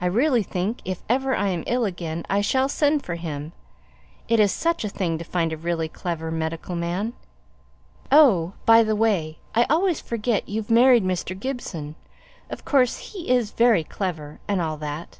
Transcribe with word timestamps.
I 0.00 0.06
really 0.06 0.44
think 0.44 0.82
if 0.84 1.02
ever 1.08 1.34
I 1.34 1.48
am 1.48 1.64
ill 1.66 1.84
again 1.84 2.24
I 2.30 2.40
shall 2.40 2.68
send 2.68 3.02
for 3.04 3.16
him: 3.16 3.50
it 4.28 4.38
is 4.38 4.52
such 4.52 4.84
a 4.84 4.88
thing 4.88 5.18
to 5.18 5.24
find 5.24 5.52
a 5.52 5.56
really 5.56 5.88
clever 5.88 6.30
medical 6.30 6.76
man. 6.76 7.12
Oh, 8.12 8.52
by 8.64 8.84
the 8.84 8.94
way, 8.94 9.38
I 9.56 9.64
always 9.68 10.00
forget 10.00 10.48
you've 10.48 10.70
married 10.70 11.02
Mr. 11.02 11.36
Gibson 11.36 11.96
of 12.48 12.64
course 12.64 12.98
he 13.10 13.28
is 13.30 13.50
very 13.50 13.82
clever, 13.82 14.38
and 14.46 14.60
all 14.62 14.76
that. 14.76 15.18